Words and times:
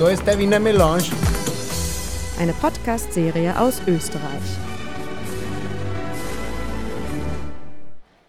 Da 0.00 0.08
ist 0.08 0.26
der 0.26 0.38
Wiener 0.38 0.58
Melange. 0.58 1.04
Eine 2.38 2.54
Podcast-Serie 2.54 3.60
aus 3.60 3.82
Österreich. 3.86 4.69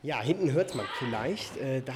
Ja, 0.04 0.20
hinten 0.20 0.52
hört 0.52 0.74
man 0.74 0.88
vielleicht. 0.98 1.58
Äh, 1.58 1.84
da 1.86 1.94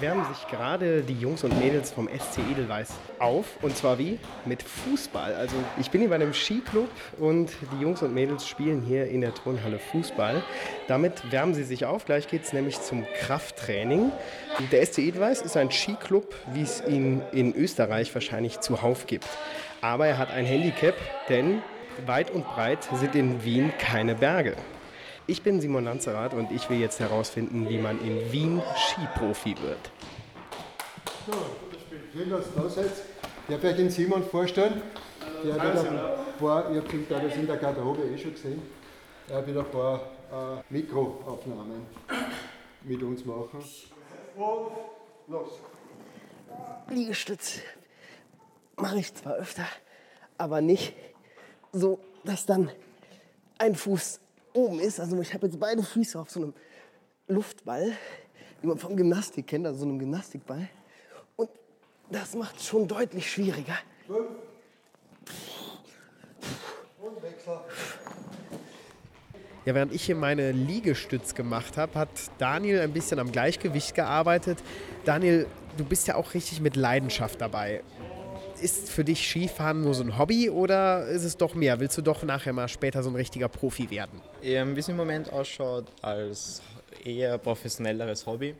wärmen 0.00 0.24
sich 0.24 0.48
gerade 0.48 1.02
die 1.02 1.14
Jungs 1.14 1.44
und 1.44 1.56
Mädels 1.60 1.92
vom 1.92 2.08
SC 2.08 2.40
Edelweiß 2.50 2.92
auf. 3.20 3.46
Und 3.62 3.76
zwar 3.76 3.96
wie? 3.96 4.18
Mit 4.44 4.60
Fußball. 4.60 5.34
Also 5.34 5.54
ich 5.78 5.88
bin 5.92 6.00
hier 6.00 6.10
bei 6.10 6.16
einem 6.16 6.34
Skiclub 6.34 6.88
und 7.16 7.52
die 7.70 7.80
Jungs 7.80 8.02
und 8.02 8.12
Mädels 8.12 8.48
spielen 8.48 8.82
hier 8.82 9.06
in 9.06 9.20
der 9.20 9.34
Turnhalle 9.34 9.78
Fußball. 9.78 10.42
Damit 10.88 11.30
wärmen 11.30 11.54
sie 11.54 11.62
sich 11.62 11.84
auf. 11.84 12.06
Gleich 12.06 12.26
geht 12.26 12.42
es 12.42 12.52
nämlich 12.52 12.80
zum 12.80 13.06
Krafttraining. 13.20 14.10
Der 14.72 14.84
SC 14.84 14.98
Edelweiß 14.98 15.42
ist 15.42 15.56
ein 15.56 15.70
Skiclub, 15.70 16.34
wie 16.54 16.62
es 16.62 16.82
ihn 16.84 17.22
in 17.30 17.54
Österreich 17.54 18.12
wahrscheinlich 18.14 18.58
zuhauf 18.62 19.06
gibt. 19.06 19.28
Aber 19.80 20.08
er 20.08 20.18
hat 20.18 20.32
ein 20.32 20.44
Handicap, 20.44 20.96
denn 21.28 21.62
weit 22.04 22.32
und 22.32 22.44
breit 22.48 22.88
sind 22.94 23.14
in 23.14 23.44
Wien 23.44 23.72
keine 23.78 24.16
Berge. 24.16 24.56
Ich 25.26 25.42
bin 25.42 25.58
Simon 25.58 25.84
Lanzerath 25.84 26.34
und 26.34 26.52
ich 26.52 26.68
will 26.68 26.78
jetzt 26.78 27.00
herausfinden, 27.00 27.66
wie 27.68 27.78
man 27.78 27.98
in 28.00 28.30
Wien 28.30 28.62
Skiprofi 28.76 29.56
wird. 29.62 29.90
So. 31.26 31.32
Schön, 32.12 32.30
dass 32.30 32.44
du 32.54 32.60
da 32.60 32.68
seid. 32.68 32.92
Darf 33.48 33.64
ich 33.64 33.76
den 33.76 33.90
Simon 33.90 34.22
vorstellen? 34.22 34.82
Der 35.42 35.54
hat 35.54 35.78
ein 35.78 35.98
paar, 36.38 36.70
ihr 36.70 36.80
habt 36.82 37.10
das 37.10 37.36
in 37.36 37.46
der 37.46 37.56
Garderobe 37.56 38.02
eh 38.02 38.18
schon 38.18 38.32
gesehen, 38.32 38.62
er 39.28 39.46
wird 39.46 39.58
ein 39.58 39.70
paar 39.70 40.00
äh, 40.30 40.62
Mikroaufnahmen 40.72 41.86
mit 42.82 43.02
uns 43.02 43.24
machen. 43.24 43.64
Und 44.36 44.70
los. 45.26 45.58
Liegestütz 46.90 47.60
mache 48.76 48.98
ich 48.98 49.12
zwar 49.14 49.34
öfter, 49.34 49.66
aber 50.38 50.60
nicht 50.60 50.94
so, 51.72 51.98
dass 52.24 52.46
dann 52.46 52.70
ein 53.58 53.74
Fuß 53.74 54.20
oben 54.54 54.80
ist. 54.80 54.98
Also 55.00 55.20
ich 55.20 55.34
habe 55.34 55.46
jetzt 55.46 55.60
beide 55.60 55.82
Füße 55.82 56.18
auf 56.18 56.30
so 56.30 56.40
einem 56.40 56.54
Luftball, 57.28 57.92
wie 58.60 58.66
man 58.66 58.78
vom 58.78 58.96
Gymnastik 58.96 59.46
kennt, 59.46 59.66
also 59.66 59.80
so 59.80 59.84
einem 59.84 59.98
Gymnastikball. 59.98 60.68
Und 61.36 61.50
das 62.10 62.34
macht 62.34 62.56
es 62.56 62.66
schon 62.66 62.88
deutlich 62.88 63.30
schwieriger. 63.30 63.76
Und 64.08 64.28
Wechsel. 67.22 67.58
Ja, 69.64 69.74
während 69.74 69.94
ich 69.94 70.04
hier 70.04 70.14
meine 70.14 70.52
Liegestütz 70.52 71.34
gemacht 71.34 71.78
habe, 71.78 71.98
hat 71.98 72.10
Daniel 72.36 72.80
ein 72.80 72.92
bisschen 72.92 73.18
am 73.18 73.32
Gleichgewicht 73.32 73.94
gearbeitet. 73.94 74.62
Daniel, 75.06 75.46
du 75.78 75.84
bist 75.84 76.06
ja 76.06 76.16
auch 76.16 76.34
richtig 76.34 76.60
mit 76.60 76.76
Leidenschaft 76.76 77.40
dabei. 77.40 77.82
Ist 78.60 78.88
für 78.88 79.04
dich 79.04 79.28
Skifahren 79.28 79.82
nur 79.82 79.94
so 79.94 80.04
ein 80.04 80.16
Hobby 80.16 80.48
oder 80.48 81.06
ist 81.08 81.24
es 81.24 81.36
doch 81.36 81.54
mehr? 81.54 81.80
Willst 81.80 81.98
du 81.98 82.02
doch 82.02 82.22
nachher 82.22 82.52
mal 82.52 82.68
später 82.68 83.02
so 83.02 83.10
ein 83.10 83.16
richtiger 83.16 83.48
Profi 83.48 83.90
werden? 83.90 84.20
Ähm, 84.42 84.76
Wie 84.76 84.80
es 84.80 84.88
im 84.88 84.96
Moment 84.96 85.32
ausschaut, 85.32 85.86
als 86.02 86.62
eher 87.04 87.36
professionelleres 87.38 88.26
Hobby, 88.26 88.54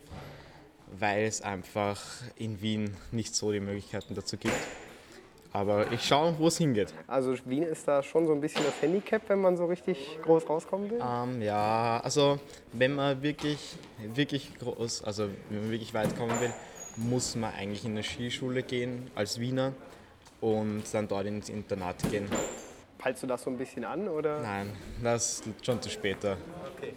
weil 0.98 1.24
es 1.24 1.42
einfach 1.42 2.02
in 2.36 2.60
Wien 2.60 2.96
nicht 3.12 3.34
so 3.34 3.52
die 3.52 3.60
Möglichkeiten 3.60 4.14
dazu 4.14 4.36
gibt. 4.36 4.54
Aber 5.52 5.92
ich 5.92 6.02
schaue, 6.02 6.34
wo 6.38 6.48
es 6.48 6.58
hingeht. 6.58 6.92
Also 7.06 7.36
Wien 7.44 7.62
ist 7.62 7.86
da 7.86 8.02
schon 8.02 8.26
so 8.26 8.32
ein 8.32 8.40
bisschen 8.40 8.64
das 8.64 8.82
Handicap, 8.82 9.22
wenn 9.28 9.40
man 9.40 9.56
so 9.56 9.66
richtig 9.66 10.18
groß 10.24 10.48
rauskommen 10.48 10.90
will. 10.90 11.00
Ähm, 11.00 11.40
ja, 11.40 12.00
also 12.02 12.40
wenn 12.72 12.96
man 12.96 13.22
wirklich, 13.22 13.76
wirklich 14.14 14.58
groß, 14.58 15.04
also 15.04 15.28
wenn 15.48 15.60
man 15.60 15.70
wirklich 15.70 15.94
weit 15.94 16.16
kommen 16.18 16.38
will, 16.40 16.52
muss 16.96 17.34
man 17.36 17.52
eigentlich 17.52 17.84
in 17.84 17.92
eine 17.92 18.02
Skischule 18.02 18.62
gehen 18.62 19.10
als 19.14 19.38
Wiener 19.40 19.72
und 20.40 20.82
dann 20.92 21.08
dort 21.08 21.26
ins 21.26 21.48
Internat 21.48 21.96
gehen. 22.10 22.28
Peilst 22.98 23.22
du 23.22 23.26
das 23.26 23.42
so 23.42 23.50
ein 23.50 23.58
bisschen 23.58 23.84
an 23.84 24.08
oder? 24.08 24.40
Nein, 24.40 24.72
das 25.02 25.40
ist 25.40 25.66
schon 25.66 25.82
zu 25.82 25.90
später. 25.90 26.36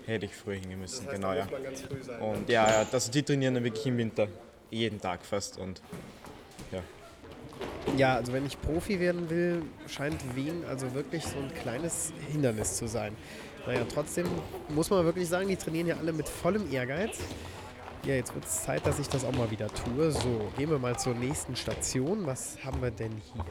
Hätte 0.06 0.25
ich 0.25 0.36
früher 0.36 0.56
hingehen 0.56 0.80
müssen, 0.80 1.07
genau 1.09 1.34
ja. 1.34 1.47
man 1.52 1.63
ganz 1.63 1.81
früh 1.81 2.02
sein. 2.02 2.19
Und 2.22 2.50
ja, 2.50 2.81
ja, 2.81 2.88
also 2.90 3.12
die 3.12 3.24
trainieren 3.24 3.56
dann 3.56 3.63
wirklich 3.63 3.86
im 3.88 3.97
Winter, 3.97 4.28
jeden 4.69 5.02
Tag 5.02 5.25
fast 5.25 5.57
und 5.57 5.81
ja. 6.72 6.81
Ja, 7.97 8.16
also 8.16 8.34
wenn 8.34 8.46
ich 8.46 8.59
Profi 8.62 9.00
werden 9.00 9.30
will, 9.30 9.63
scheint 9.88 10.36
Wien 10.36 10.63
also 10.69 10.94
wirklich 10.94 11.24
so 11.24 11.38
ein 11.38 11.52
kleines 11.62 12.13
Hindernis 12.31 12.78
zu 12.78 12.88
sein. 12.88 13.16
Naja, 13.66 13.81
trotzdem 13.94 14.28
muss 14.69 14.90
man 14.90 15.03
wirklich 15.03 15.28
sagen, 15.28 15.47
die 15.47 15.56
trainieren 15.56 15.88
ja 15.88 15.97
alle 15.97 16.13
mit 16.13 16.30
vollem 16.30 16.72
Ehrgeiz. 16.72 17.18
Ja, 18.07 18.13
jetzt 18.16 18.34
wird 18.34 18.45
es 18.45 18.63
Zeit, 18.63 18.85
dass 18.88 19.00
ich 19.00 19.09
das 19.09 19.25
auch 19.25 19.34
mal 19.34 19.51
wieder 19.51 19.68
tue. 19.68 20.12
So, 20.12 20.50
gehen 20.57 20.69
wir 20.69 20.79
mal 20.79 20.97
zur 20.97 21.13
nächsten 21.13 21.57
Station. 21.57 22.25
Was 22.25 22.57
haben 22.63 22.81
wir 22.81 22.90
denn 22.90 23.12
hier? 23.34 23.44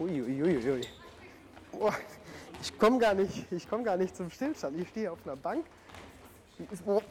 Uiuiuiui. 0.00 0.80
Boah, 1.70 1.94
ich 2.62 2.78
komme 2.78 2.98
gar, 2.98 3.12
nicht- 3.12 3.44
ich 3.52 3.68
komm 3.68 3.84
gar 3.84 3.98
nicht 3.98 4.16
zum 4.16 4.30
Stillstand. 4.30 4.80
Ich 4.80 4.88
stehe 4.88 5.12
auf 5.12 5.18
einer 5.26 5.36
Bank. 5.36 5.66
Die 6.58 6.66
ist, 6.72 6.82
oh, 6.86 7.02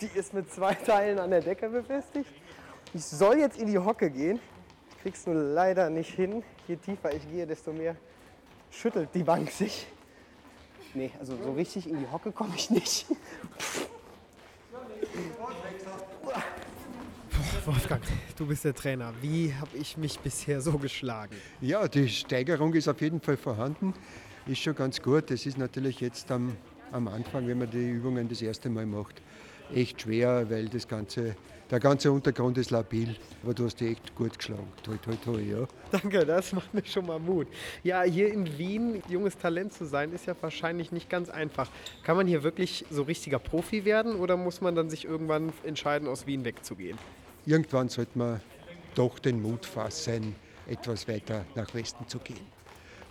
die 0.00 0.06
ist 0.16 0.32
mit 0.32 0.52
zwei 0.52 0.74
Teilen 0.74 1.18
an 1.18 1.30
der 1.30 1.40
Decke 1.40 1.68
befestigt. 1.70 2.30
Ich 2.94 3.04
soll 3.04 3.38
jetzt 3.38 3.58
in 3.58 3.66
die 3.66 3.78
Hocke 3.80 4.08
gehen. 4.10 4.38
Ich 4.90 4.98
krieg's 5.02 5.26
nur 5.26 5.34
leider 5.34 5.90
nicht 5.90 6.14
hin. 6.14 6.44
Je 6.68 6.76
tiefer 6.76 7.12
ich 7.12 7.28
gehe, 7.28 7.48
desto 7.48 7.72
mehr 7.72 7.96
schüttelt 8.70 9.08
die 9.12 9.24
Bank 9.24 9.50
sich. 9.50 9.88
Nee, 10.94 11.10
also 11.18 11.36
so 11.42 11.52
richtig 11.52 11.88
in 11.90 11.98
die 11.98 12.06
Hocke 12.12 12.30
komme 12.30 12.54
ich 12.54 12.70
nicht. 12.70 13.06
Wolfgang, 17.66 18.00
du 18.36 18.46
bist 18.46 18.64
der 18.64 18.74
Trainer. 18.74 19.12
Wie 19.20 19.52
habe 19.52 19.76
ich 19.76 19.96
mich 19.96 20.18
bisher 20.20 20.60
so 20.60 20.78
geschlagen? 20.78 21.34
Ja, 21.60 21.88
die 21.88 22.08
Steigerung 22.08 22.72
ist 22.74 22.86
auf 22.86 23.00
jeden 23.00 23.20
Fall 23.20 23.36
vorhanden. 23.36 23.92
Ist 24.46 24.60
schon 24.60 24.76
ganz 24.76 25.02
gut. 25.02 25.30
Das 25.30 25.46
ist 25.46 25.58
natürlich 25.58 26.00
jetzt 26.00 26.30
am, 26.30 26.56
am 26.92 27.08
Anfang, 27.08 27.48
wenn 27.48 27.58
man 27.58 27.68
die 27.68 27.90
Übungen 27.90 28.28
das 28.28 28.40
erste 28.40 28.68
Mal 28.68 28.86
macht, 28.86 29.20
echt 29.74 30.02
schwer, 30.02 30.48
weil 30.50 30.68
das 30.68 30.86
ganze, 30.86 31.36
der 31.70 31.80
ganze 31.80 32.12
Untergrund 32.12 32.58
ist 32.58 32.70
labil. 32.70 33.16
Aber 33.42 33.54
du 33.54 33.64
hast 33.64 33.80
dich 33.80 33.92
echt 33.92 34.14
gut 34.14 34.38
geschlagen. 34.38 34.68
Toi, 34.82 34.96
toi, 34.96 35.14
toi, 35.24 35.40
ja. 35.40 35.66
Danke, 35.90 36.24
das 36.24 36.52
macht 36.52 36.72
mir 36.72 36.84
schon 36.84 37.06
mal 37.06 37.18
Mut. 37.18 37.48
Ja, 37.82 38.02
hier 38.02 38.32
in 38.32 38.58
Wien 38.58 39.02
junges 39.08 39.36
Talent 39.36 39.72
zu 39.72 39.84
sein, 39.86 40.12
ist 40.12 40.26
ja 40.26 40.34
wahrscheinlich 40.40 40.92
nicht 40.92 41.08
ganz 41.08 41.28
einfach. 41.28 41.70
Kann 42.02 42.16
man 42.16 42.26
hier 42.26 42.42
wirklich 42.42 42.84
so 42.90 43.02
richtiger 43.02 43.38
Profi 43.38 43.84
werden 43.84 44.16
oder 44.16 44.36
muss 44.36 44.60
man 44.60 44.74
dann 44.74 44.90
sich 44.90 45.04
irgendwann 45.04 45.52
entscheiden, 45.64 46.08
aus 46.08 46.26
Wien 46.26 46.44
wegzugehen? 46.44 46.98
Irgendwann 47.44 47.88
sollte 47.88 48.18
man 48.18 48.40
doch 48.94 49.18
den 49.18 49.40
Mut 49.40 49.64
fassen, 49.66 50.34
etwas 50.66 51.06
weiter 51.06 51.44
nach 51.54 51.72
Westen 51.74 52.08
zu 52.08 52.18
gehen. 52.18 52.46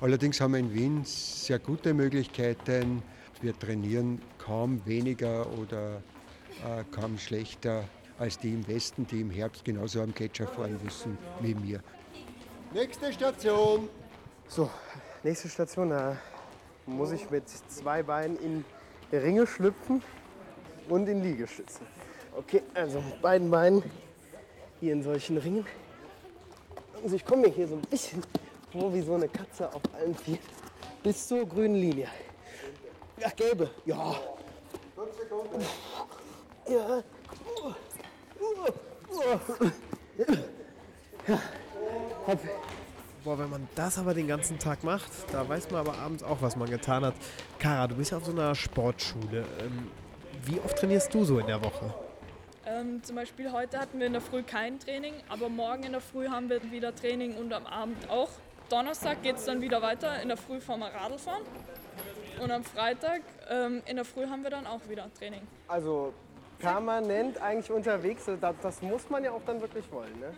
Allerdings 0.02 0.42
haben 0.42 0.54
wir 0.54 0.60
in 0.60 0.74
Wien 0.74 1.02
sehr 1.06 1.58
gute 1.58 1.94
Möglichkeiten. 1.94 3.02
Wir 3.42 3.58
trainieren 3.58 4.22
kaum 4.38 4.86
weniger 4.86 5.48
oder 5.58 6.02
äh, 6.64 6.84
kaum 6.92 7.18
schlechter 7.18 7.84
als 8.18 8.40
die 8.40 8.54
im 8.54 8.68
Westen, 8.68 9.06
die 9.08 9.22
im 9.22 9.30
Herbst 9.30 9.66
genauso 9.66 10.02
am 10.02 10.14
Catcher 10.14 10.48
fahren 10.48 10.80
müssen 10.84 11.18
wie 11.42 11.54
mir. 11.56 11.82
Nächste 12.74 13.12
Station. 13.12 13.90
So, 14.48 14.70
nächste 15.24 15.50
Station, 15.50 15.90
da 15.90 16.18
muss 16.86 17.12
ich 17.12 17.30
mit 17.30 17.44
zwei 17.50 18.04
Beinen 18.04 18.38
in 18.38 18.66
Ringe 19.12 19.48
schlüpfen 19.48 20.02
und 20.90 21.08
in 21.08 21.24
Liegestützen. 21.24 21.86
Okay, 22.38 22.62
also 22.74 23.00
mit 23.02 23.22
beiden 23.22 23.50
Beinen 23.50 23.84
hier 24.80 24.94
in 24.94 25.04
solchen 25.04 25.38
Ringen. 25.38 25.66
Also 27.04 27.16
ich 27.16 27.26
komme 27.26 27.44
mir 27.44 27.54
hier 27.54 27.68
so 27.68 27.76
ein 27.76 27.82
bisschen 27.82 28.22
vor 28.72 28.94
wie 28.94 29.02
so 29.02 29.16
eine 29.16 29.28
Katze 29.28 29.74
auf 29.74 29.82
allen 29.94 30.16
vier 30.16 30.38
bis 31.02 31.28
zur 31.28 31.48
grünen 31.48 31.76
Linie. 31.76 32.08
Ach, 33.24 33.36
gelbe. 33.36 33.70
Ja. 33.86 34.16
Ja. 36.68 37.04
Ja. 41.28 41.40
Hopp. 42.28 42.40
Boah, 43.24 43.40
wenn 43.40 43.50
man 43.50 43.68
das 43.74 43.98
aber 43.98 44.14
den 44.14 44.28
ganzen 44.28 44.60
Tag 44.60 44.84
macht, 44.84 45.10
da 45.32 45.48
weiß 45.50 45.72
man 45.72 45.82
aber 45.88 45.98
abends 45.98 46.24
auch, 46.24 46.42
was 46.42 46.56
man 46.56 46.70
getan 46.70 47.04
hat. 47.04 47.16
Kara, 47.58 47.88
du 47.88 47.96
bist 47.96 48.12
ja 48.12 48.18
auf 48.18 48.26
so 48.26 48.32
einer 48.32 48.54
Sportschule. 48.54 49.46
Ähm, 49.60 49.90
wie 50.44 50.60
oft 50.60 50.78
trainierst 50.78 51.12
du 51.12 51.24
so 51.24 51.40
in 51.40 51.48
der 51.48 51.64
Woche? 51.64 51.92
Ähm, 52.68 53.02
zum 53.04 53.16
Beispiel 53.16 53.52
heute 53.52 53.80
hatten 53.80 54.00
wir 54.00 54.08
in 54.08 54.14
der 54.14 54.22
Früh 54.22 54.44
kein 54.44 54.80
Training, 54.80 55.14
aber 55.30 55.50
morgen 55.50 55.84
in 55.84 55.92
der 55.94 56.02
Früh 56.02 56.28
haben 56.28 56.50
wir 56.50 56.72
wieder 56.72 56.94
Training 56.96 57.36
und 57.36 57.52
am 57.54 57.66
Abend 57.66 58.10
auch. 58.10 58.30
Donnerstag 58.70 59.22
geht 59.24 59.38
es 59.38 59.46
dann 59.46 59.62
wieder 59.62 59.82
weiter, 59.82 60.22
in 60.22 60.28
der 60.28 60.38
Früh 60.38 60.60
fahren 60.60 60.80
wir 60.80 60.88
Radl 60.88 61.18
fahren. 61.18 61.44
Und 62.42 62.52
am 62.52 62.64
Freitag 62.64 63.22
ähm, 63.50 63.82
in 63.86 63.96
der 63.96 64.06
Früh 64.06 64.28
haben 64.28 64.44
wir 64.44 64.50
dann 64.50 64.68
auch 64.68 64.82
wieder 64.90 65.12
Training. 65.14 65.42
Also 65.68 66.14
permanent 66.60 67.42
eigentlich 67.42 67.72
unterwegs, 67.72 68.26
das, 68.26 68.56
das 68.62 68.82
muss 68.82 69.10
man 69.10 69.24
ja 69.24 69.32
auch 69.32 69.44
dann 69.46 69.62
wirklich 69.62 69.92
wollen, 69.92 70.20
ne? 70.20 70.34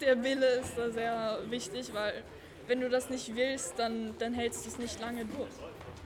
Der 0.00 0.22
Wille 0.22 0.46
ist 0.60 0.78
da 0.78 0.90
sehr 0.90 1.38
wichtig, 1.48 1.92
weil 1.92 2.24
wenn 2.66 2.80
du 2.80 2.88
das 2.88 3.10
nicht 3.10 3.34
willst, 3.34 3.74
dann, 3.78 4.14
dann 4.18 4.32
hältst 4.32 4.64
du 4.64 4.70
es 4.70 4.78
nicht 4.78 5.00
lange 5.00 5.26
durch. 5.26 5.50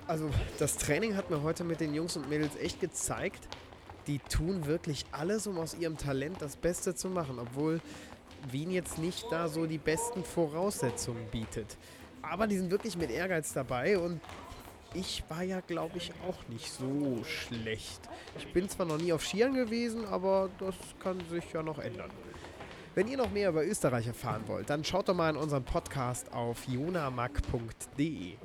Also 0.07 0.31
das 0.59 0.77
Training 0.77 1.17
hat 1.17 1.31
mir 1.31 1.43
heute 1.43 1.63
mit 1.63 1.81
den 1.81 1.95
Jungs 1.95 2.17
und 2.17 2.29
Mädels 2.29 2.57
echt 2.57 2.81
gezeigt, 2.81 3.47
die 4.07 4.19
tun 4.19 4.67
wirklich 4.67 5.05
alles, 5.13 5.47
um 5.47 5.59
aus 5.59 5.75
ihrem 5.75 5.97
Talent 5.97 6.43
das 6.43 6.57
Beste 6.57 6.95
zu 6.95 7.09
machen, 7.09 7.39
obwohl 7.39 7.81
Wien 8.51 8.71
jetzt 8.71 8.99
nicht 8.99 9.25
da 9.31 9.49
so 9.49 9.67
die 9.67 9.79
besten 9.79 10.25
Voraussetzungen 10.25 11.27
bietet. 11.31 11.77
Aber 12.23 12.47
die 12.47 12.57
sind 12.57 12.71
wirklich 12.71 12.97
mit 12.97 13.11
Ehrgeiz 13.11 13.53
dabei 13.53 13.99
und 13.99 14.21
ich 14.95 15.23
war 15.29 15.43
ja, 15.43 15.61
glaube 15.61 15.99
ich, 15.99 16.13
auch 16.29 16.49
nicht 16.49 16.71
so 16.71 17.23
schlecht. 17.25 18.01
Ich 18.39 18.53
bin 18.53 18.69
zwar 18.69 18.87
noch 18.87 18.99
nie 18.99 19.13
auf 19.13 19.25
Skiern 19.25 19.55
gewesen, 19.55 20.05
aber 20.07 20.49
das 20.59 20.75
kann 21.01 21.21
sich 21.29 21.53
ja 21.53 21.63
noch 21.63 21.79
ändern. 21.79 22.11
Wenn 22.95 23.09
ihr 23.09 23.17
noch 23.17 23.31
mehr 23.31 23.49
über 23.49 23.65
Österreich 23.65 24.07
erfahren 24.07 24.43
wollt, 24.47 24.71
dann 24.71 24.85
schaut 24.85 25.09
doch 25.09 25.15
mal 25.15 25.31
in 25.31 25.37
unseren 25.37 25.65
Podcast 25.65 26.33
auf 26.33 26.69
jonamag.de. 26.69 28.37